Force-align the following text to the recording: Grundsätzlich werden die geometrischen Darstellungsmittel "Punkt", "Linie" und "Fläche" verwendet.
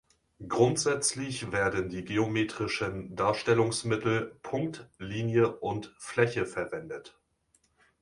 Grundsätzlich 0.49 1.51
werden 1.51 1.89
die 1.89 2.03
geometrischen 2.03 3.15
Darstellungsmittel 3.15 4.35
"Punkt", 4.41 4.89
"Linie" 4.97 5.57
und 5.57 5.93
"Fläche" 5.99 6.47
verwendet. 6.47 7.19